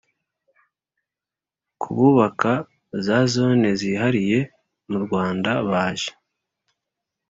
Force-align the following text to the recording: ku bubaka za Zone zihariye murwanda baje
ku 1.81 1.87
bubaka 1.97 2.51
za 3.05 3.19
Zone 3.33 3.69
zihariye 3.79 4.39
murwanda 4.89 5.51
baje 5.69 6.11